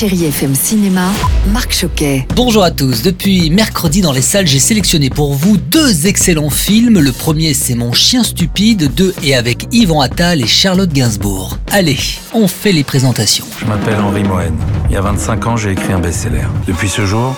[0.00, 1.10] Chérie FM Cinéma,
[1.52, 2.26] Marc Choquet.
[2.34, 3.02] Bonjour à tous.
[3.02, 7.00] Depuis mercredi dans les salles, j'ai sélectionné pour vous deux excellents films.
[7.00, 11.58] Le premier, c'est Mon chien stupide, deux et avec Yvan Attal et Charlotte Gainsbourg.
[11.70, 11.98] Allez,
[12.32, 13.44] on fait les présentations.
[13.60, 14.56] Je m'appelle Henri Mohen.
[14.88, 16.46] Il y a 25 ans, j'ai écrit un best-seller.
[16.66, 17.36] Depuis ce jour,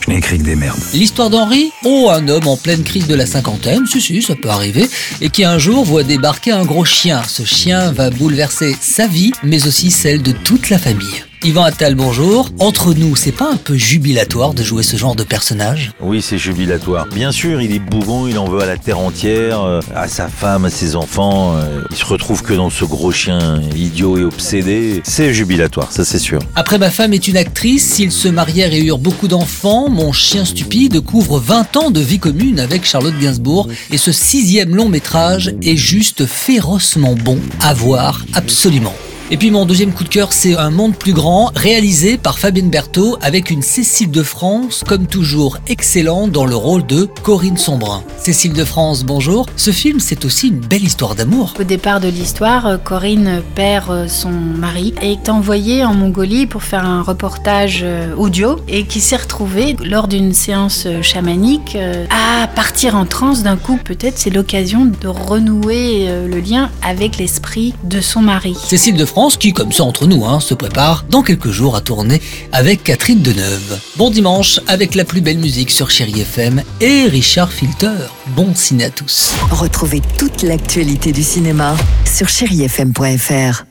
[0.00, 0.78] je n'ai écrit que des merdes.
[0.92, 4.50] L'histoire d'Henri Oh, un homme en pleine crise de la cinquantaine, si si, ça peut
[4.50, 4.86] arriver,
[5.22, 7.22] et qui un jour voit débarquer un gros chien.
[7.26, 11.24] Ce chien va bouleverser sa vie, mais aussi celle de toute la famille.
[11.44, 12.50] Yvan Attal, bonjour.
[12.58, 15.92] Entre nous, c'est pas un peu jubilatoire de jouer ce genre de personnage?
[16.00, 17.06] Oui, c'est jubilatoire.
[17.14, 20.26] Bien sûr, il est bougon, il en veut à la terre entière, euh, à sa
[20.26, 21.54] femme, à ses enfants.
[21.56, 25.00] euh, Il se retrouve que dans ce gros chien idiot et obsédé.
[25.04, 26.40] C'est jubilatoire, ça c'est sûr.
[26.56, 30.44] Après ma femme est une actrice, s'ils se marièrent et eurent beaucoup d'enfants, mon chien
[30.44, 35.54] stupide couvre 20 ans de vie commune avec Charlotte Gainsbourg et ce sixième long métrage
[35.62, 38.94] est juste férocement bon à voir absolument.
[39.30, 42.70] Et puis mon deuxième coup de cœur, c'est Un monde plus grand, réalisé par Fabienne
[42.70, 48.02] Berthaud avec une Cécile de France, comme toujours excellente dans le rôle de Corinne Sombrin.
[48.16, 49.44] Cécile de France, bonjour.
[49.56, 51.52] Ce film, c'est aussi une belle histoire d'amour.
[51.60, 56.46] Au départ de l'histoire, euh, Corinne perd euh, son mari et est envoyée en Mongolie
[56.46, 61.76] pour faire un reportage euh, audio et qui s'est retrouvée lors d'une séance chamanique
[62.10, 63.78] à partir en transe d'un coup.
[63.84, 68.54] Peut-être c'est l'occasion de renouer le lien avec l'esprit de son mari.
[68.54, 72.22] Cécile de Qui, comme ça entre nous, hein, se prépare dans quelques jours à tourner
[72.52, 73.78] avec Catherine Deneuve.
[73.96, 77.96] Bon dimanche avec la plus belle musique sur Chéri FM et Richard Filter.
[78.28, 79.34] Bon ciné à tous.
[79.50, 83.64] Retrouvez toute l'actualité du cinéma sur chérifm.fr.